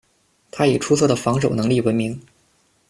[0.49, 2.19] 他以出色的防守能力闻名。